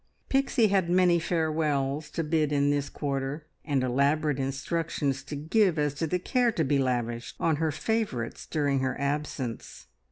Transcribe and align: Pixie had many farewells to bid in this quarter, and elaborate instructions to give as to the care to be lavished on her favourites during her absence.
Pixie 0.29 0.69
had 0.69 0.89
many 0.89 1.19
farewells 1.19 2.09
to 2.09 2.23
bid 2.23 2.51
in 2.51 2.71
this 2.71 2.89
quarter, 2.89 3.45
and 3.63 3.83
elaborate 3.83 4.39
instructions 4.39 5.21
to 5.25 5.35
give 5.35 5.77
as 5.77 5.93
to 5.93 6.07
the 6.07 6.17
care 6.17 6.51
to 6.51 6.63
be 6.63 6.79
lavished 6.79 7.35
on 7.39 7.57
her 7.57 7.71
favourites 7.71 8.47
during 8.47 8.79
her 8.79 8.99
absence. 8.99 9.85